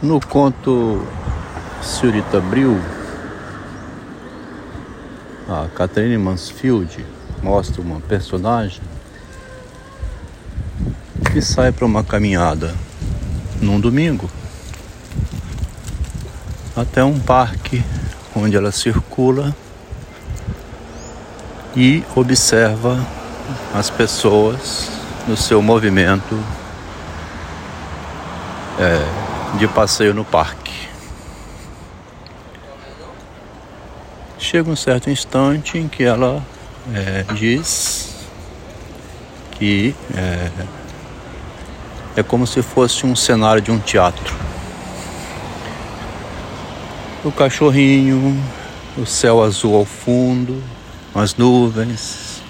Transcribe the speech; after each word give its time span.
No 0.00 0.20
conto 0.20 1.04
Senhorita 1.82 2.40
Bril, 2.40 2.80
a 5.48 5.66
Catherine 5.74 6.16
Mansfield 6.16 7.04
mostra 7.42 7.82
uma 7.82 7.98
personagem 7.98 8.80
que 11.32 11.42
sai 11.42 11.72
para 11.72 11.84
uma 11.84 12.04
caminhada 12.04 12.76
num 13.60 13.80
domingo 13.80 14.30
até 16.76 17.02
um 17.02 17.18
parque 17.18 17.82
onde 18.36 18.56
ela 18.56 18.70
circula 18.70 19.52
e 21.74 22.04
observa 22.14 23.04
as 23.74 23.90
pessoas 23.90 24.88
no 25.26 25.36
seu 25.36 25.60
movimento 25.60 26.38
é, 28.78 29.17
de 29.56 29.66
passeio 29.68 30.14
no 30.14 30.24
parque. 30.24 30.88
Chega 34.38 34.70
um 34.70 34.76
certo 34.76 35.10
instante 35.10 35.78
em 35.78 35.88
que 35.88 36.04
ela 36.04 36.42
é, 36.94 37.24
diz 37.34 38.14
que 39.52 39.94
é, 40.14 40.50
é 42.16 42.22
como 42.22 42.46
se 42.46 42.62
fosse 42.62 43.04
um 43.04 43.16
cenário 43.16 43.60
de 43.60 43.70
um 43.70 43.78
teatro. 43.78 44.34
O 47.24 47.32
cachorrinho, 47.32 48.40
o 48.96 49.04
céu 49.04 49.42
azul 49.42 49.74
ao 49.74 49.84
fundo, 49.84 50.62
as 51.14 51.34
nuvens, 51.34 52.40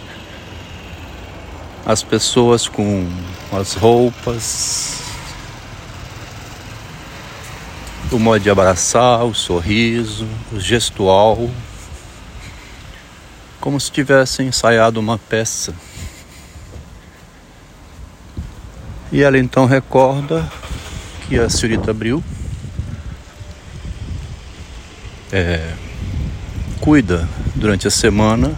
as 1.86 2.02
pessoas 2.02 2.68
com 2.68 3.08
as 3.50 3.72
roupas 3.72 5.07
o 8.10 8.18
modo 8.18 8.40
de 8.40 8.48
abraçar, 8.48 9.24
o 9.24 9.34
sorriso, 9.34 10.26
o 10.52 10.58
gestual, 10.58 11.50
como 13.60 13.78
se 13.78 13.90
tivessem 13.90 14.48
ensaiado 14.48 14.98
uma 14.98 15.18
peça. 15.18 15.74
E 19.12 19.22
ela 19.22 19.38
então 19.38 19.66
recorda 19.66 20.50
que 21.26 21.38
a 21.38 21.48
senhorita 21.50 21.90
Abril 21.90 22.22
é, 25.30 25.74
cuida 26.80 27.28
durante 27.54 27.86
a 27.86 27.90
semana 27.90 28.56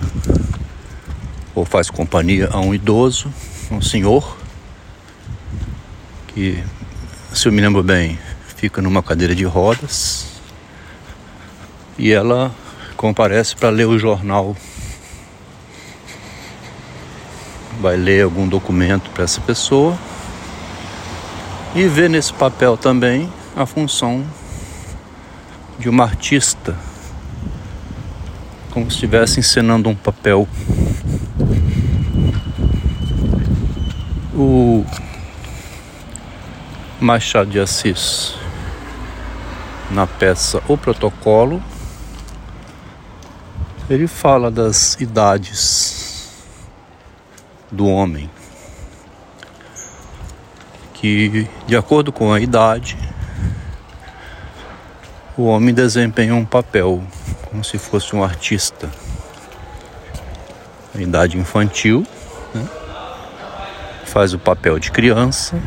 ou 1.54 1.64
faz 1.64 1.90
companhia 1.90 2.48
a 2.52 2.60
um 2.60 2.72
idoso, 2.72 3.32
um 3.70 3.82
senhor, 3.82 4.36
que, 6.28 6.62
se 7.32 7.48
eu 7.48 7.52
me 7.52 7.60
lembro 7.60 7.82
bem, 7.82 8.18
fica 8.60 8.82
numa 8.82 9.02
cadeira 9.02 9.34
de 9.34 9.44
rodas 9.44 10.26
e 11.96 12.12
ela 12.12 12.54
comparece 12.94 13.56
para 13.56 13.70
ler 13.70 13.86
o 13.86 13.98
jornal. 13.98 14.54
Vai 17.80 17.96
ler 17.96 18.22
algum 18.22 18.46
documento 18.46 19.08
para 19.12 19.24
essa 19.24 19.40
pessoa 19.40 19.96
e 21.74 21.88
vê 21.88 22.06
nesse 22.06 22.34
papel 22.34 22.76
também 22.76 23.32
a 23.56 23.64
função 23.64 24.26
de 25.78 25.88
uma 25.88 26.04
artista, 26.04 26.76
como 28.72 28.90
se 28.90 28.96
estivesse 28.96 29.40
encenando 29.40 29.88
um 29.88 29.94
papel. 29.94 30.46
O 34.34 34.84
Machado 37.00 37.48
de 37.48 37.58
Assis 37.58 38.38
na 39.90 40.06
peça 40.06 40.62
O 40.68 40.76
Protocolo, 40.78 41.62
ele 43.88 44.06
fala 44.06 44.50
das 44.50 44.94
idades 45.00 46.30
do 47.70 47.86
homem, 47.86 48.30
que 50.94 51.48
de 51.66 51.76
acordo 51.76 52.12
com 52.12 52.32
a 52.32 52.40
idade, 52.40 52.96
o 55.36 55.44
homem 55.44 55.74
desempenha 55.74 56.34
um 56.34 56.44
papel 56.44 57.02
como 57.48 57.64
se 57.64 57.78
fosse 57.78 58.14
um 58.14 58.22
artista. 58.22 58.88
A 60.94 61.00
idade 61.00 61.38
infantil 61.38 62.06
né, 62.54 62.68
faz 64.06 64.34
o 64.34 64.38
papel 64.38 64.78
de 64.78 64.90
criança 64.90 65.60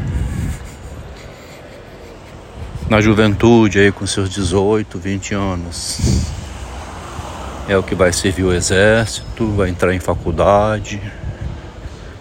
na 2.93 3.01
juventude 3.01 3.79
aí 3.79 3.91
com 3.91 4.05
seus 4.05 4.29
18, 4.29 4.99
20 4.99 5.33
anos. 5.33 6.29
É 7.67 7.75
o 7.75 7.81
que 7.81 7.95
vai 7.95 8.13
servir 8.13 8.43
o 8.43 8.53
exército, 8.53 9.47
vai 9.53 9.69
entrar 9.69 9.95
em 9.95 9.99
faculdade, 9.99 11.01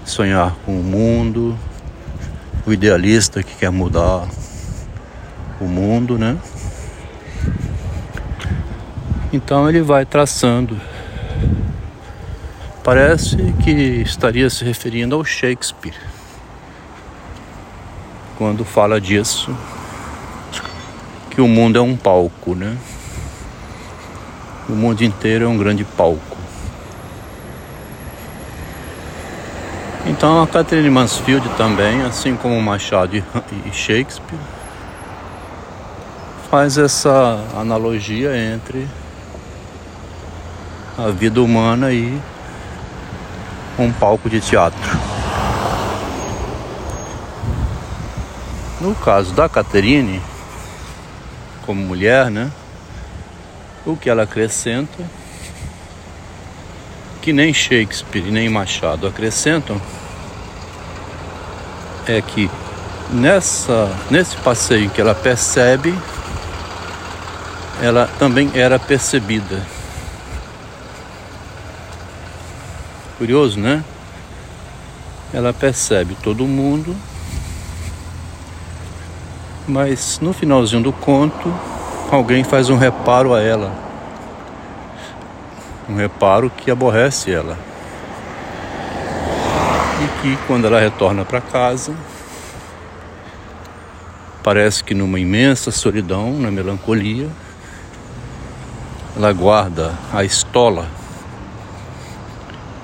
sonhar 0.03 0.57
com 0.65 0.81
o 0.81 0.83
mundo, 0.83 1.59
o 2.67 2.73
idealista 2.73 3.43
que 3.43 3.55
quer 3.55 3.69
mudar 3.69 4.27
o 5.61 5.65
mundo, 5.65 6.17
né? 6.17 6.39
Então 9.31 9.69
ele 9.69 9.83
vai 9.83 10.07
traçando. 10.07 10.81
Parece 12.83 13.37
que 13.63 13.71
estaria 13.71 14.49
se 14.49 14.65
referindo 14.65 15.17
ao 15.17 15.23
Shakespeare 15.23 16.01
quando 18.39 18.65
fala 18.65 18.99
disso 18.99 19.55
o 21.43 21.49
mundo 21.49 21.79
é 21.79 21.83
um 21.83 21.97
palco, 21.97 22.55
né? 22.55 22.77
O 24.69 24.73
mundo 24.73 25.03
inteiro 25.03 25.45
é 25.45 25.49
um 25.49 25.59
grande 25.59 25.85
palco. 25.85 26.39
Então 30.07 30.43
a 30.43 30.47
Catherine 30.47 30.91
Mansfield 30.91 31.49
também, 31.51 32.03
assim 32.03 32.35
como 32.35 32.61
Machado 32.61 33.17
e 33.17 33.25
Shakespeare, 33.73 34.41
faz 36.51 36.77
essa 36.77 37.39
analogia 37.57 38.37
entre 38.37 38.89
a 40.99 41.09
vida 41.09 41.41
humana 41.41 41.93
e 41.93 42.21
um 43.79 43.93
palco 43.93 44.29
de 44.29 44.41
teatro. 44.41 44.99
No 48.81 48.95
caso 48.97 49.33
da 49.33 49.49
Catherine, 49.49 50.21
como 51.63 51.81
mulher, 51.81 52.31
né? 52.31 52.51
O 53.85 53.97
que 53.97 54.09
ela 54.09 54.23
acrescenta, 54.23 55.05
que 57.21 57.33
nem 57.33 57.53
Shakespeare 57.53 58.31
nem 58.31 58.49
Machado 58.49 59.07
acrescentam, 59.07 59.81
é 62.07 62.21
que 62.21 62.51
nessa 63.11 63.91
nesse 64.11 64.37
passeio 64.39 64.91
que 64.91 65.01
ela 65.01 65.15
percebe, 65.15 65.95
ela 67.81 68.09
também 68.19 68.51
era 68.55 68.79
percebida. 68.79 69.61
Curioso, 73.19 73.59
né? 73.59 73.85
Ela 75.33 75.53
percebe 75.53 76.17
todo 76.23 76.45
mundo 76.45 76.95
mas 79.67 80.19
no 80.21 80.33
finalzinho 80.33 80.83
do 80.83 80.93
conto, 80.93 81.53
alguém 82.11 82.43
faz 82.43 82.69
um 82.69 82.77
reparo 82.77 83.35
a 83.35 83.41
ela. 83.41 83.73
Um 85.89 85.95
reparo 85.95 86.51
que 86.51 86.71
aborrece 86.71 87.33
ela. 87.33 87.57
E 90.03 90.21
que 90.21 90.37
quando 90.47 90.67
ela 90.67 90.81
retorna 90.81 91.25
para 91.25 91.41
casa, 91.41 91.95
parece 94.43 94.83
que 94.83 94.95
numa 94.95 95.19
imensa 95.19 95.71
solidão, 95.71 96.33
na 96.39 96.51
melancolia, 96.51 97.29
ela 99.17 99.33
guarda 99.33 99.93
a 100.13 100.25
estola, 100.25 100.89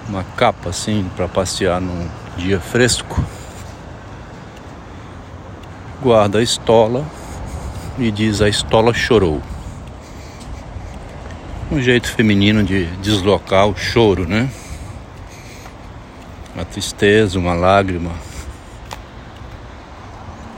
uma 0.09 0.25
capa 0.37 0.71
assim 0.71 1.11
para 1.17 1.27
passear 1.27 1.81
num 1.81 2.09
dia 2.37 2.61
fresco 2.61 3.23
guarda 6.01 6.39
a 6.39 6.43
estola 6.43 7.05
e 7.99 8.11
diz: 8.11 8.41
A 8.41 8.49
estola 8.49 8.95
chorou. 8.95 9.43
Um 11.71 11.81
jeito 11.81 12.09
feminino 12.09 12.63
de 12.63 12.87
deslocar 13.03 13.67
o 13.67 13.77
choro, 13.77 14.27
né? 14.27 14.49
Uma 16.55 16.65
tristeza, 16.65 17.39
uma 17.39 17.53
lágrima. 17.53 18.13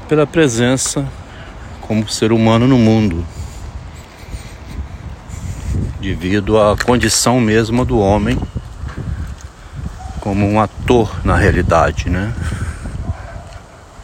Pela 0.09 0.27
presença 0.27 1.07
como 1.81 2.09
ser 2.09 2.33
humano 2.33 2.67
no 2.69 2.79
mundo, 2.79 3.25
devido 6.01 6.61
à 6.61 6.77
condição 6.77 7.41
mesma 7.41 7.85
do 7.85 7.99
homem 7.99 8.39
como 10.21 10.47
um 10.47 10.61
ator 10.61 11.21
na 11.25 11.37
realidade, 11.37 12.09
né? 12.09 12.33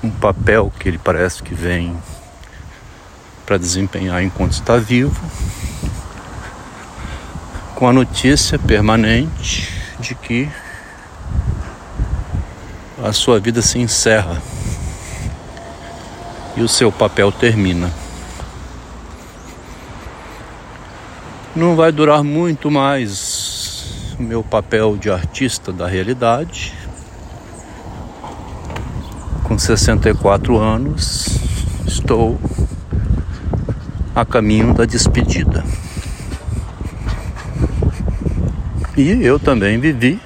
Um 0.07 0.11
papel 0.11 0.73
que 0.79 0.89
ele 0.89 0.99
parece 0.99 1.43
que 1.43 1.53
vem 1.53 1.97
para 3.45 3.59
desempenhar 3.59 4.23
enquanto 4.23 4.53
está 4.53 4.77
vivo, 4.77 5.21
com 7.75 7.89
a 7.89 7.93
notícia 7.93 8.59
permanente 8.59 9.69
de 9.99 10.15
que 10.15 10.49
a 13.03 13.13
sua 13.13 13.39
vida 13.41 13.61
se 13.61 13.79
encerra 13.79 14.41
e 16.57 16.63
o 16.63 16.69
seu 16.69 16.91
papel 16.91 17.31
termina. 17.33 17.91
Não 21.55 21.75
vai 21.75 21.91
durar 21.91 22.23
muito 22.23 22.71
mais 22.71 24.15
o 24.19 24.23
meu 24.23 24.43
papel 24.43 24.97
de 24.97 25.11
artista 25.11 25.73
da 25.73 25.87
realidade. 25.87 26.75
Com 29.57 29.61
64 29.61 30.59
anos, 30.59 31.29
estou 31.87 32.39
a 34.15 34.23
caminho 34.23 34.75
da 34.75 34.85
despedida. 34.85 35.65
E 38.95 39.13
eu 39.25 39.39
também 39.39 39.81
vivi 39.81 40.21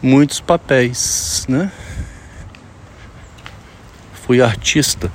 muitos 0.00 0.40
papéis, 0.40 1.44
né? 1.46 1.70
Fui 4.14 4.40
artista 4.40 5.12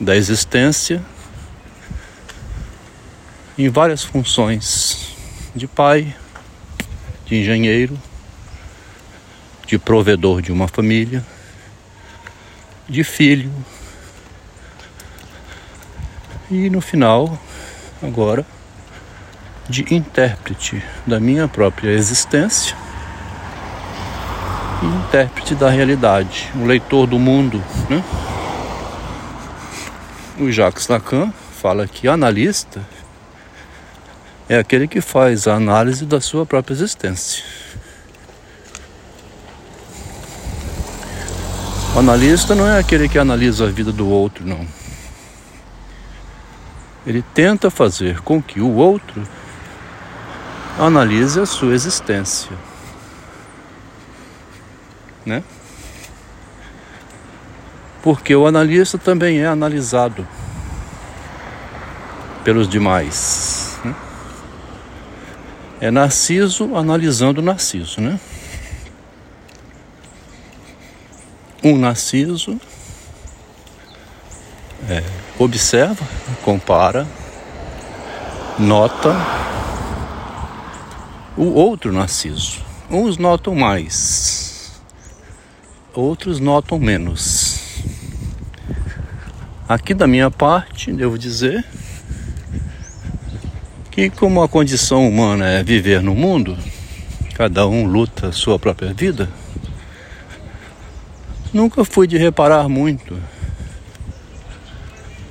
da 0.00 0.16
existência 0.16 1.00
em 3.56 3.68
várias 3.68 4.02
funções 4.02 5.14
de 5.54 5.68
pai, 5.68 6.12
de 7.24 7.36
engenheiro, 7.36 7.96
de 9.70 9.78
provedor 9.78 10.42
de 10.42 10.50
uma 10.50 10.66
família, 10.66 11.24
de 12.88 13.04
filho. 13.04 13.52
E 16.50 16.68
no 16.68 16.80
final, 16.80 17.38
agora, 18.02 18.44
de 19.68 19.94
intérprete 19.94 20.82
da 21.06 21.20
minha 21.20 21.46
própria 21.46 21.90
existência 21.90 22.76
e 24.82 24.86
intérprete 24.86 25.54
da 25.54 25.70
realidade, 25.70 26.50
o 26.56 26.64
leitor 26.64 27.06
do 27.06 27.16
mundo. 27.16 27.62
Né? 27.88 28.02
O 30.40 30.50
Jacques 30.50 30.88
Lacan 30.88 31.32
fala 31.62 31.86
que 31.86 32.08
analista 32.08 32.84
é 34.48 34.58
aquele 34.58 34.88
que 34.88 35.00
faz 35.00 35.46
a 35.46 35.54
análise 35.54 36.04
da 36.04 36.20
sua 36.20 36.44
própria 36.44 36.74
existência. 36.74 37.44
Analista 42.00 42.54
não 42.54 42.66
é 42.66 42.80
aquele 42.80 43.08
que 43.08 43.18
analisa 43.18 43.66
a 43.66 43.70
vida 43.70 43.92
do 43.92 44.08
outro, 44.08 44.44
não. 44.44 44.66
Ele 47.06 47.22
tenta 47.32 47.70
fazer 47.70 48.20
com 48.20 48.42
que 48.42 48.60
o 48.60 48.74
outro 48.74 49.22
analise 50.78 51.38
a 51.38 51.46
sua 51.46 51.72
existência 51.72 52.56
né? 55.24 55.42
Porque 58.02 58.34
o 58.34 58.46
analista 58.46 58.96
também 58.96 59.40
é 59.40 59.46
analisado 59.46 60.26
pelos 62.42 62.68
demais. 62.68 63.78
Né? 63.84 63.94
É 65.80 65.90
Narciso 65.90 66.74
analisando 66.76 67.42
Narciso, 67.42 68.00
né? 68.00 68.18
Um 71.62 71.76
Narciso 71.76 72.58
é, 74.88 75.02
observa, 75.38 76.06
compara, 76.42 77.06
nota 78.58 79.14
o 81.36 81.44
outro 81.52 81.92
Narciso. 81.92 82.60
Uns 82.90 83.18
notam 83.18 83.54
mais, 83.54 84.80
outros 85.92 86.40
notam 86.40 86.78
menos. 86.78 87.60
Aqui 89.68 89.92
da 89.92 90.06
minha 90.06 90.30
parte, 90.30 90.90
devo 90.90 91.18
dizer 91.18 91.64
que 93.90 94.08
como 94.08 94.42
a 94.42 94.48
condição 94.48 95.06
humana 95.06 95.46
é 95.46 95.62
viver 95.62 96.02
no 96.02 96.14
mundo, 96.14 96.56
cada 97.34 97.66
um 97.66 97.86
luta 97.86 98.28
a 98.28 98.32
sua 98.32 98.58
própria 98.58 98.94
vida, 98.94 99.28
nunca 101.52 101.84
fui 101.84 102.06
de 102.06 102.16
reparar 102.16 102.68
muito. 102.68 103.18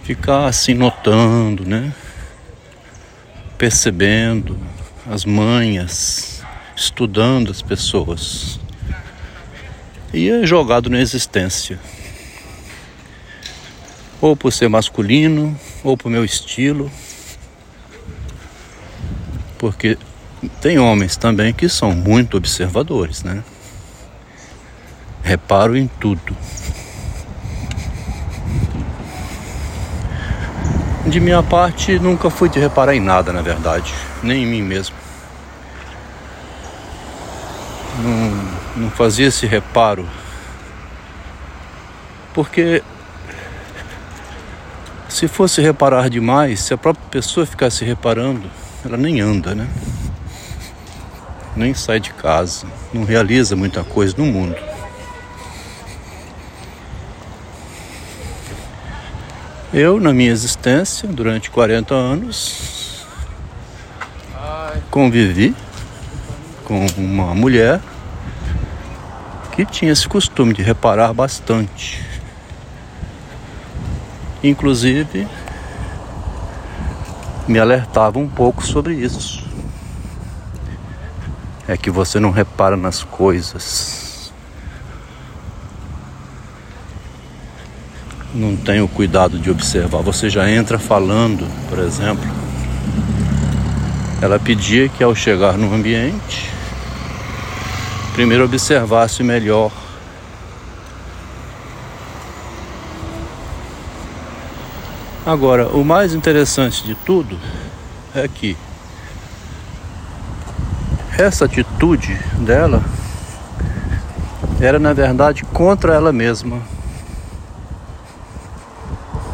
Ficar 0.04 0.48
assim 0.48 0.74
notando, 0.74 1.66
né? 1.66 1.94
Percebendo 3.58 4.58
as 5.10 5.26
manhas, 5.26 6.44
estudando 6.76 7.52
as 7.52 7.62
pessoas 7.62 8.60
e 10.14 10.30
é 10.30 10.46
jogado 10.46 10.90
na 10.90 11.00
existência. 11.00 11.80
Ou 14.20 14.36
por 14.36 14.52
ser 14.52 14.68
masculino, 14.68 15.58
ou 15.84 15.96
por 15.96 16.10
meu 16.10 16.26
estilo. 16.26 16.92
Porque 19.58 19.98
tem 20.62 20.80
homens 20.80 21.16
também 21.16 21.54
que 21.54 21.70
são 21.70 21.92
muito 21.92 22.38
observadores, 22.38 23.24
né? 23.24 23.44
Reparo 25.30 25.78
em 25.78 25.86
tudo. 25.86 26.36
De 31.06 31.20
minha 31.20 31.44
parte, 31.44 32.00
nunca 32.00 32.32
fui 32.32 32.50
de 32.50 32.60
reparar 32.60 32.96
em 32.96 33.00
nada, 33.00 33.32
na 33.32 33.44
verdade, 33.44 33.94
nem 34.24 34.42
em 34.42 34.48
mim 34.48 34.64
mesmo. 34.64 34.96
Não 38.00 38.60
não 38.76 38.90
fazia 38.90 39.28
esse 39.28 39.46
reparo. 39.46 40.10
Porque 42.34 42.82
se 45.08 45.28
fosse 45.28 45.62
reparar 45.62 46.10
demais, 46.10 46.62
se 46.62 46.74
a 46.74 46.78
própria 46.78 47.08
pessoa 47.12 47.46
ficasse 47.46 47.86
reparando, 47.86 48.50
ela 48.84 48.98
nem 48.98 49.22
anda, 49.22 49.54
né? 49.54 49.68
Nem 51.56 51.76
sai 51.76 52.00
de 52.00 52.14
casa, 52.14 52.66
não 52.92 53.04
realiza 53.04 53.56
muita 53.56 53.84
coisa 53.84 54.16
no 54.18 54.26
mundo. 54.26 54.69
Eu, 59.72 60.00
na 60.00 60.12
minha 60.12 60.32
existência, 60.32 61.08
durante 61.08 61.52
40 61.52 61.94
anos, 61.94 63.06
convivi 64.90 65.56
com 66.66 66.88
uma 66.98 67.36
mulher 67.36 67.80
que 69.52 69.64
tinha 69.64 69.92
esse 69.92 70.08
costume 70.08 70.56
de 70.56 70.64
reparar 70.64 71.14
bastante. 71.14 72.04
Inclusive, 74.44 75.28
me 77.48 77.60
alertava 77.60 78.18
um 78.18 78.28
pouco 78.28 78.66
sobre 78.66 78.96
isso. 78.96 79.48
É 81.68 81.78
que 81.78 81.92
você 81.92 82.20
não 82.20 82.32
repara 82.32 82.76
nas 82.76 83.04
coisas. 83.04 84.09
Não 88.34 88.56
tem 88.56 88.82
o 88.82 88.88
cuidado 88.88 89.40
de 89.40 89.50
observar. 89.50 90.02
Você 90.02 90.30
já 90.30 90.50
entra 90.50 90.78
falando, 90.78 91.48
por 91.68 91.80
exemplo. 91.80 92.30
Ela 94.22 94.40
pedia 94.40 94.90
que 94.90 95.04
ao 95.04 95.16
chegar 95.16 95.58
no 95.58 95.74
ambiente, 95.74 96.50
primeiro 98.14 98.44
observasse 98.44 99.24
melhor 99.24 99.72
Agora, 105.30 105.68
o 105.68 105.86
mais 105.86 106.16
interessante 106.16 106.84
de 106.84 106.96
tudo 106.96 107.38
é 108.16 108.28
que 108.28 108.58
essa 111.20 111.46
atitude 111.46 112.18
dela 112.40 112.82
era 114.60 114.80
na 114.80 114.92
verdade 114.92 115.44
contra 115.44 115.94
ela 115.94 116.12
mesma, 116.12 116.60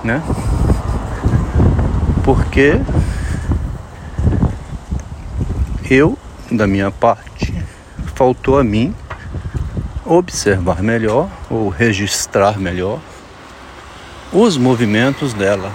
né? 0.06 0.22
Porque 2.24 2.80
eu, 5.90 6.18
da 6.52 6.68
minha 6.68 6.92
parte, 6.92 7.54
faltou 8.14 8.60
a 8.60 8.64
mim 8.64 8.96
observar 10.06 10.84
melhor 10.84 11.28
ou 11.50 11.70
registrar 11.70 12.60
melhor 12.60 13.00
os 14.32 14.58
movimentos 14.58 15.34
dela. 15.34 15.72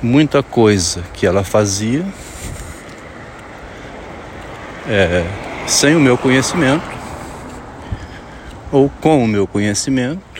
Muita 0.00 0.42
coisa 0.42 1.02
que 1.12 1.26
ela 1.26 1.44
fazia 1.44 2.04
é, 4.86 5.24
sem 5.66 5.94
o 5.94 6.00
meu 6.00 6.16
conhecimento 6.16 6.84
ou 8.70 8.90
com 9.00 9.22
o 9.22 9.28
meu 9.28 9.46
conhecimento 9.46 10.33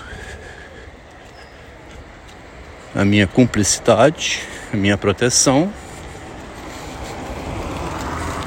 a 2.94 3.04
minha 3.04 3.26
cumplicidade, 3.26 4.42
a 4.72 4.76
minha 4.76 4.96
proteção. 4.96 5.72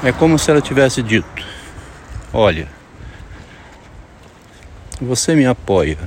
É 0.02 0.12
como 0.12 0.38
se 0.38 0.50
ela 0.50 0.60
tivesse 0.60 1.02
dito: 1.02 1.44
Olha, 2.32 2.68
você 5.00 5.34
me 5.34 5.44
apoia 5.44 5.98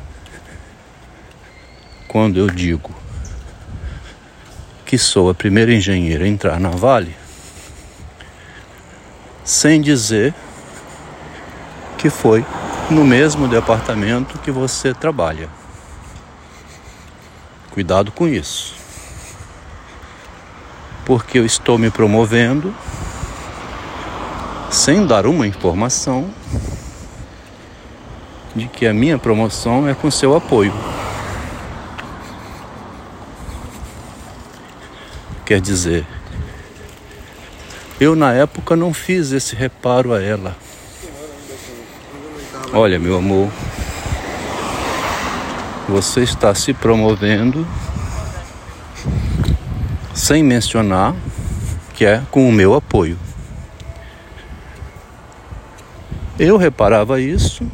quando 2.08 2.38
eu 2.38 2.48
digo 2.48 2.94
que 4.86 4.98
sou 4.98 5.30
a 5.30 5.34
primeira 5.34 5.74
engenheira 5.74 6.26
a 6.26 6.28
entrar 6.28 6.60
na 6.60 6.70
Vale, 6.70 7.16
sem 9.44 9.80
dizer 9.82 10.34
que 11.98 12.10
foi 12.10 12.46
no 12.90 13.06
mesmo 13.06 13.48
departamento 13.48 14.38
que 14.40 14.52
você 14.52 14.94
trabalha. 14.94 15.61
Cuidado 17.72 18.12
com 18.12 18.28
isso. 18.28 18.76
Porque 21.06 21.40
eu 21.40 21.46
estou 21.46 21.78
me 21.78 21.90
promovendo 21.90 22.76
sem 24.70 25.06
dar 25.06 25.26
uma 25.26 25.48
informação 25.48 26.30
de 28.56 28.68
que 28.68 28.86
a 28.86 28.94
minha 28.94 29.18
promoção 29.18 29.88
é 29.88 29.94
com 29.94 30.12
seu 30.12 30.36
apoio. 30.36 30.74
Quer 35.46 35.60
dizer, 35.60 36.06
eu 38.00 38.16
na 38.16 38.34
época 38.34 38.76
não 38.76 38.94
fiz 38.94 39.32
esse 39.32 39.56
reparo 39.56 40.14
a 40.14 40.22
ela. 40.22 40.56
Olha, 42.74 42.98
meu 42.98 43.18
amor, 43.18 43.50
você 45.92 46.22
está 46.22 46.56
se 46.56 46.74
promovendo 46.74 47.68
sem 50.14 50.42
mencionar 50.42 51.14
que 51.94 52.06
é 52.06 52.22
com 52.32 52.48
o 52.48 52.52
meu 52.52 52.74
apoio. 52.74 53.20
Eu 56.40 56.56
reparava 56.56 57.20
isso, 57.20 57.70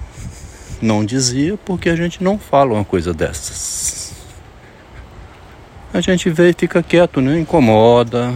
não 0.81 1.05
dizia 1.05 1.57
porque 1.63 1.89
a 1.89 1.95
gente 1.95 2.23
não 2.23 2.39
fala 2.39 2.73
uma 2.73 2.83
coisa 2.83 3.13
dessas. 3.13 4.13
A 5.93 6.01
gente 6.01 6.27
vê 6.31 6.49
e 6.49 6.55
fica 6.57 6.81
quieto, 6.81 7.21
né? 7.21 7.39
Incomoda. 7.39 8.33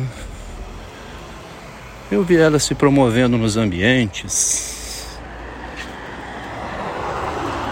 Eu 2.12 2.24
vi 2.24 2.38
ela 2.38 2.60
se 2.60 2.76
promovendo 2.76 3.36
nos 3.36 3.58
ambientes. 3.58 5.18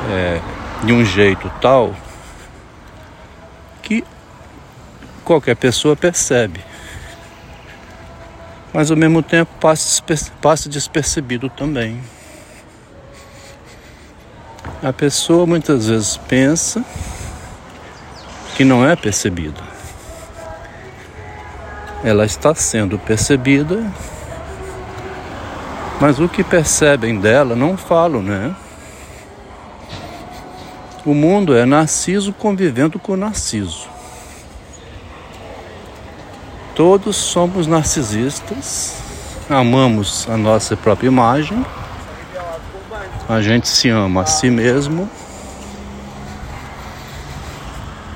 É, 0.10 0.42
de 0.84 0.94
um 0.94 1.04
jeito 1.04 1.52
tal 1.62 1.94
que 3.82 4.04
qualquer 5.24 5.56
pessoa 5.56 5.96
percebe. 5.96 6.64
Mas 8.74 8.92
ao 8.92 8.98
mesmo 8.98 9.22
tempo 9.22 9.52
passa, 9.60 10.02
passa 10.42 10.70
despercebido 10.70 11.50
também. 11.50 12.02
A 14.82 14.94
pessoa 14.94 15.46
muitas 15.46 15.88
vezes 15.88 16.18
pensa 16.18 16.86
que 18.56 18.64
não 18.64 18.88
é 18.88 18.96
percebida. 18.96 19.62
Ela 22.04 22.26
está 22.26 22.56
sendo 22.56 22.98
percebida, 22.98 23.92
mas 26.00 26.20
o 26.20 26.30
que 26.30 26.44
percebem 26.44 27.20
dela 27.20 27.56
não 27.56 27.76
falam, 27.76 28.22
né? 28.22 28.56
O 31.10 31.14
mundo 31.16 31.58
é 31.58 31.66
Narciso 31.66 32.32
convivendo 32.32 33.00
com 33.00 33.16
Narciso. 33.16 33.88
Todos 36.76 37.16
somos 37.16 37.66
narcisistas, 37.66 38.94
amamos 39.50 40.28
a 40.30 40.38
nossa 40.38 40.78
própria 40.78 41.08
imagem, 41.08 41.66
a 43.28 43.42
gente 43.42 43.68
se 43.68 43.90
ama 43.90 44.22
a 44.22 44.26
si 44.28 44.52
mesmo 44.52 45.10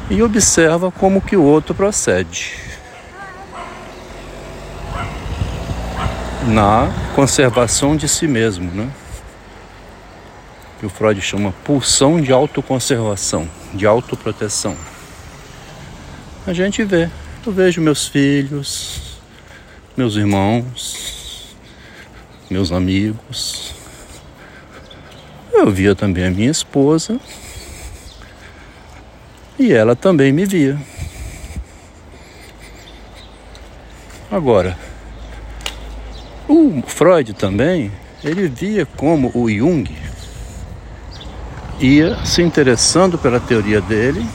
e 0.07 0.21
observa 0.21 0.91
como 0.91 1.19
que 1.19 1.35
o 1.35 1.41
outro 1.41 1.73
procede. 1.73 2.59
Na 6.45 6.91
conservação 7.15 7.95
de 7.97 8.07
si 8.07 8.27
mesmo, 8.27 8.69
né? 8.69 8.88
Que 10.83 10.87
o 10.87 10.89
Freud 10.89 11.21
chama 11.21 11.53
pulsão 11.63 12.19
de 12.19 12.33
autoconservação, 12.33 13.49
de 13.73 13.87
autoproteção. 13.87 14.75
A 16.45 16.51
gente 16.51 16.83
vê, 16.83 17.09
eu 17.45 17.53
vejo 17.53 17.79
meus 17.79 18.05
filhos, 18.05 19.17
meus 19.95 20.17
irmãos, 20.17 21.55
meus 22.49 22.73
amigos. 22.73 23.73
Eu 25.53 25.71
via 25.71 25.95
também 25.95 26.25
a 26.25 26.31
minha 26.31 26.51
esposa 26.51 27.17
e 29.57 29.71
ela 29.71 29.95
também 29.95 30.33
me 30.33 30.45
via. 30.45 30.77
Agora, 34.29 34.77
o 36.45 36.83
Freud 36.85 37.31
também, 37.35 37.89
ele 38.21 38.49
via 38.49 38.85
como 38.85 39.31
o 39.33 39.49
Jung 39.49 40.12
ia 41.80 42.18
se 42.25 42.42
interessando 42.42 43.18
pela 43.18 43.39
teoria 43.39 43.82
dele, 43.82 44.25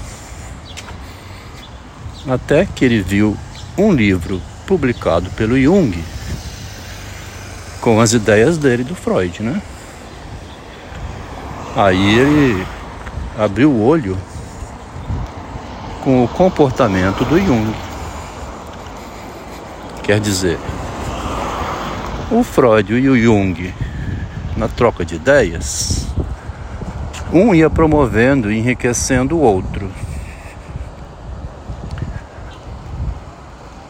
até 2.29 2.67
que 2.67 2.85
ele 2.85 3.01
viu 3.01 3.37
um 3.77 3.93
livro 3.93 4.41
publicado 4.67 5.31
pelo 5.31 5.59
Jung 5.59 6.03
com 7.81 8.01
as 8.01 8.13
ideias 8.13 8.59
dele 8.59 8.85
do 8.85 8.95
Freud, 8.95 9.43
né? 9.43 9.63
Aí 11.77 12.19
ele 12.19 12.67
abriu 13.39 13.71
o 13.71 13.85
olho 13.85 14.19
com 16.03 16.25
o 16.25 16.29
comportamento 16.29 17.25
do 17.25 17.39
Jung. 17.39 17.73
Quer 20.03 20.19
dizer, 20.21 20.59
o 22.31 22.43
Freud 22.43 22.93
e 22.93 23.09
o 23.09 23.17
Jung, 23.17 23.73
na 24.57 24.69
troca 24.69 25.05
de 25.05 25.15
ideias, 25.15 26.07
um 27.33 27.55
ia 27.55 27.69
promovendo 27.69 28.51
e 28.51 28.59
enriquecendo 28.59 29.37
o 29.37 29.41
outro. 29.41 29.91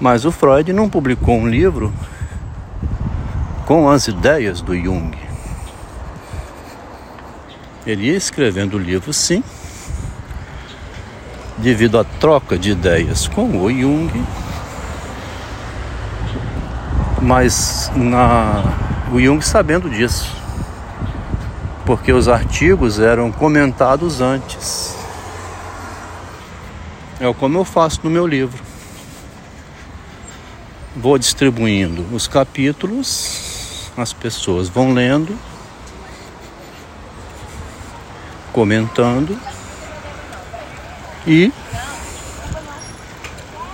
Mas 0.01 0.25
o 0.25 0.33
Freud 0.33 0.73
não 0.73 0.89
publicou 0.89 1.37
um 1.37 1.49
livro 1.49 1.93
com 3.67 3.89
as 3.89 4.09
ideias 4.09 4.61
do 4.61 4.77
Jung. 4.77 5.17
Ele 7.87 8.07
ia 8.07 8.17
escrevendo 8.17 8.75
o 8.75 8.79
livro, 8.79 9.13
sim, 9.13 9.43
devido 11.57 11.99
à 11.99 12.05
troca 12.05 12.59
de 12.59 12.71
ideias 12.71 13.27
com 13.27 13.63
o 13.63 13.71
Jung, 13.71 14.25
mas 17.21 17.91
na, 17.95 18.63
o 19.13 19.21
Jung 19.21 19.43
sabendo 19.43 19.91
disso 19.91 20.38
porque 21.89 22.13
os 22.13 22.29
artigos 22.29 23.01
eram 23.01 23.33
comentados 23.33 24.21
antes. 24.21 24.95
É 27.19 27.33
como 27.33 27.57
eu 27.57 27.65
faço 27.65 28.01
no 28.05 28.11
meu 28.11 28.27
livro. 28.27 28.63
Vou 30.95 31.17
distribuindo 31.17 32.05
os 32.15 32.29
capítulos, 32.29 33.91
as 33.97 34.13
pessoas 34.13 34.69
vão 34.69 34.93
lendo, 34.93 35.35
comentando 38.53 39.35
e 41.27 41.51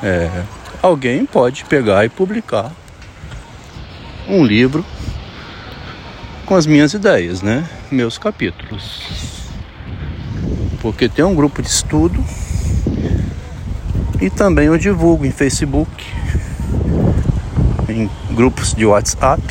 é, 0.01 0.45
alguém 0.81 1.27
pode 1.27 1.65
pegar 1.65 2.05
e 2.05 2.09
publicar 2.09 2.71
um 4.29 4.45
livro 4.45 4.87
com 6.55 6.59
as 6.59 6.67
minhas 6.69 6.95
ideias, 6.95 7.43
né? 7.43 7.69
Meus 7.91 8.17
capítulos. 8.17 9.51
Porque 10.81 11.09
tem 11.09 11.25
um 11.25 11.35
grupo 11.35 11.61
de 11.61 11.67
estudo 11.67 12.25
e 14.21 14.31
também 14.31 14.67
eu 14.67 14.79
divulgo 14.79 15.27
em 15.27 15.33
Facebook, 15.33 15.91
em 17.89 18.09
grupos 18.37 18.73
de 18.73 18.87
WhatsApp. 18.87 19.43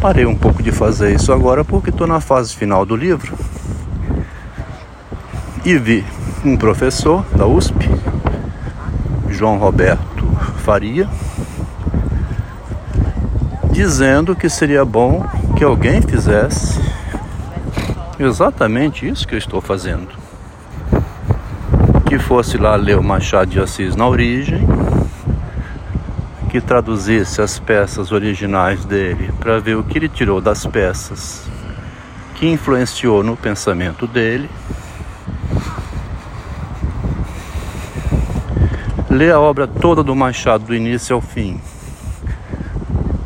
Parei 0.00 0.26
um 0.26 0.34
pouco 0.34 0.60
de 0.60 0.72
fazer 0.72 1.14
isso 1.14 1.32
agora 1.32 1.64
porque 1.64 1.90
estou 1.90 2.08
na 2.08 2.20
fase 2.20 2.52
final 2.52 2.84
do 2.84 2.96
livro 2.96 3.38
e 5.64 5.78
vi 5.78 6.04
um 6.44 6.56
professor 6.56 7.24
da 7.32 7.46
USP, 7.46 7.88
João 9.30 9.56
Roberto 9.56 10.26
Faria, 10.64 11.08
dizendo 13.78 14.34
que 14.34 14.48
seria 14.48 14.84
bom 14.84 15.24
que 15.56 15.62
alguém 15.62 16.02
fizesse 16.02 16.80
exatamente 18.18 19.08
isso 19.08 19.24
que 19.24 19.36
eu 19.36 19.38
estou 19.38 19.60
fazendo. 19.60 20.08
Que 22.04 22.18
fosse 22.18 22.58
lá 22.58 22.74
ler 22.74 22.98
o 22.98 23.04
Machado 23.04 23.52
de 23.52 23.60
Assis 23.60 23.94
na 23.94 24.08
origem, 24.08 24.66
que 26.50 26.60
traduzisse 26.60 27.40
as 27.40 27.60
peças 27.60 28.10
originais 28.10 28.84
dele 28.84 29.32
para 29.38 29.60
ver 29.60 29.76
o 29.76 29.84
que 29.84 29.96
ele 29.96 30.08
tirou 30.08 30.40
das 30.40 30.66
peças 30.66 31.48
que 32.34 32.48
influenciou 32.48 33.22
no 33.22 33.36
pensamento 33.36 34.08
dele. 34.08 34.50
Ler 39.08 39.34
a 39.34 39.38
obra 39.38 39.68
toda 39.68 40.02
do 40.02 40.16
Machado 40.16 40.64
do 40.64 40.74
início 40.74 41.14
ao 41.14 41.20
fim 41.20 41.60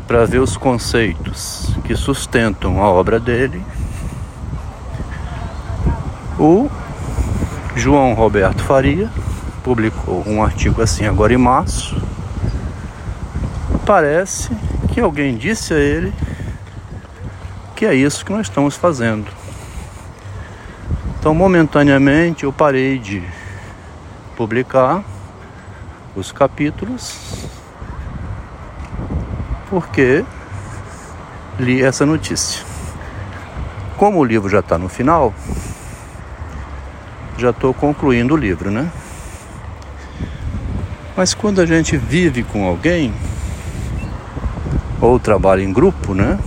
para 0.07 0.25
ver 0.25 0.39
os 0.39 0.57
conceitos 0.57 1.73
que 1.85 1.95
sustentam 1.95 2.83
a 2.83 2.89
obra 2.89 3.19
dele. 3.19 3.63
O 6.37 6.69
João 7.75 8.13
Roberto 8.13 8.63
Faria 8.63 9.09
publicou 9.63 10.23
um 10.27 10.43
artigo 10.43 10.81
assim 10.81 11.05
agora 11.05 11.33
em 11.33 11.37
março. 11.37 12.01
Parece 13.85 14.55
que 14.93 14.99
alguém 14.99 15.37
disse 15.37 15.73
a 15.73 15.79
ele 15.79 16.13
que 17.75 17.85
é 17.85 17.93
isso 17.93 18.25
que 18.25 18.31
nós 18.31 18.47
estamos 18.47 18.75
fazendo. 18.75 19.27
Então, 21.19 21.33
momentaneamente, 21.33 22.43
eu 22.43 22.51
parei 22.51 22.99
de 22.99 23.23
publicar 24.35 25.03
os 26.15 26.31
capítulos 26.31 27.17
porque 29.73 30.23
li 31.57 31.81
essa 31.81 32.05
notícia. 32.05 32.63
Como 33.97 34.19
o 34.19 34.23
livro 34.23 34.47
já 34.47 34.59
está 34.59 34.77
no 34.77 34.87
final, 34.87 35.33
já 37.39 37.49
estou 37.49 37.73
concluindo 37.73 38.35
o 38.35 38.37
livro, 38.37 38.69
né? 38.69 38.91
Mas 41.17 41.33
quando 41.33 41.59
a 41.59 41.65
gente 41.65 41.97
vive 41.97 42.43
com 42.43 42.67
alguém, 42.67 43.11
ou 45.01 45.19
trabalha 45.19 45.63
em 45.63 45.73
grupo, 45.73 46.13
né? 46.13 46.37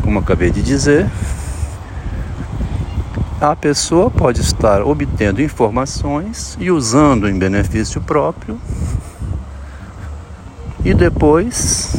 Como 0.00 0.20
acabei 0.20 0.50
de 0.50 0.62
dizer, 0.62 1.06
a 3.38 3.54
pessoa 3.54 4.10
pode 4.10 4.40
estar 4.40 4.80
obtendo 4.80 5.42
informações 5.42 6.56
e 6.58 6.70
usando 6.70 7.28
em 7.28 7.38
benefício 7.38 8.00
próprio 8.00 8.58
e 10.84 10.92
depois 10.92 11.94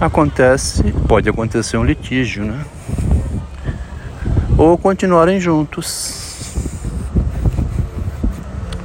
acontece, 0.00 0.92
pode 1.08 1.28
acontecer 1.28 1.76
um 1.76 1.84
litígio, 1.84 2.44
né? 2.44 2.64
Ou 4.56 4.78
continuarem 4.78 5.40
juntos. 5.40 6.26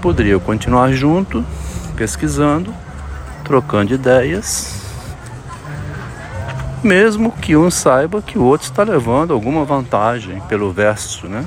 Poderiam 0.01 0.39
continuar 0.39 0.91
junto, 0.91 1.45
pesquisando, 1.95 2.73
trocando 3.43 3.93
ideias, 3.93 4.81
mesmo 6.83 7.31
que 7.31 7.55
um 7.55 7.71
saiba 7.71 8.21
que 8.21 8.37
o 8.37 8.43
outro 8.43 8.67
está 8.67 8.83
levando 8.83 9.33
alguma 9.33 9.63
vantagem 9.63 10.41
pelo 10.41 10.71
verso, 10.73 11.27
né? 11.27 11.45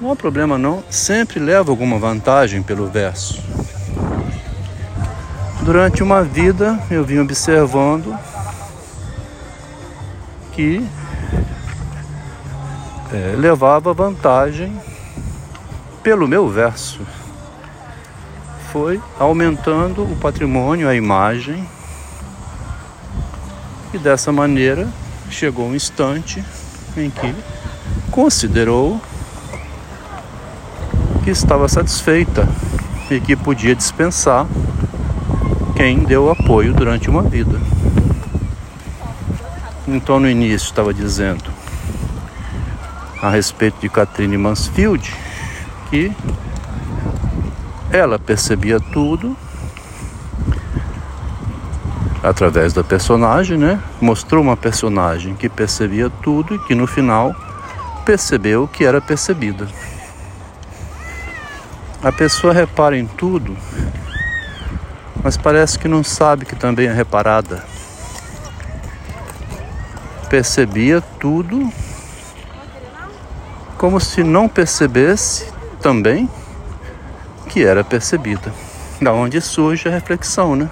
Não 0.00 0.10
há 0.10 0.16
problema 0.16 0.56
não, 0.56 0.82
sempre 0.90 1.38
leva 1.38 1.70
alguma 1.70 1.98
vantagem 1.98 2.62
pelo 2.62 2.88
verso. 2.88 3.40
Durante 5.70 6.02
uma 6.02 6.24
vida 6.24 6.80
eu 6.90 7.04
vim 7.04 7.20
observando 7.20 8.12
que 10.50 10.84
é, 13.12 13.36
levava 13.36 13.94
vantagem 13.94 14.76
pelo 16.02 16.26
meu 16.26 16.48
verso. 16.48 16.98
Foi 18.72 19.00
aumentando 19.16 20.02
o 20.02 20.16
patrimônio, 20.16 20.88
a 20.88 20.94
imagem, 20.96 21.64
e 23.94 23.98
dessa 23.98 24.32
maneira 24.32 24.88
chegou 25.30 25.68
um 25.68 25.76
instante 25.76 26.44
em 26.96 27.08
que 27.08 27.32
considerou 28.10 29.00
que 31.22 31.30
estava 31.30 31.68
satisfeita 31.68 32.48
e 33.08 33.20
que 33.20 33.36
podia 33.36 33.76
dispensar 33.76 34.48
quem 35.80 36.00
deu 36.00 36.30
apoio 36.30 36.74
durante 36.74 37.08
uma 37.08 37.22
vida. 37.22 37.58
Então, 39.88 40.20
no 40.20 40.28
início, 40.28 40.66
estava 40.66 40.92
dizendo 40.92 41.50
a 43.22 43.30
respeito 43.30 43.80
de 43.80 43.88
Catherine 43.88 44.36
Mansfield 44.36 45.10
que 45.88 46.12
ela 47.90 48.18
percebia 48.18 48.78
tudo 48.78 49.34
através 52.22 52.74
da 52.74 52.84
personagem, 52.84 53.56
né? 53.56 53.80
Mostrou 54.02 54.42
uma 54.42 54.58
personagem 54.58 55.34
que 55.34 55.48
percebia 55.48 56.10
tudo 56.10 56.56
e 56.56 56.58
que 56.58 56.74
no 56.74 56.86
final 56.86 57.34
percebeu 58.04 58.68
que 58.68 58.84
era 58.84 59.00
percebida. 59.00 59.66
A 62.02 62.12
pessoa 62.12 62.52
repara 62.52 62.98
em 62.98 63.06
tudo 63.06 63.56
mas 65.22 65.36
parece 65.36 65.78
que 65.78 65.88
não 65.88 66.02
sabe 66.02 66.44
que 66.44 66.56
também 66.56 66.88
é 66.88 66.92
reparada. 66.92 67.64
Percebia 70.28 71.00
tudo 71.00 71.72
como 73.76 73.98
se 74.00 74.22
não 74.22 74.48
percebesse 74.48 75.52
também 75.80 76.28
que 77.48 77.64
era 77.64 77.82
percebida. 77.82 78.52
Da 79.00 79.12
onde 79.12 79.40
surge 79.40 79.88
a 79.88 79.90
reflexão, 79.90 80.54
né? 80.54 80.68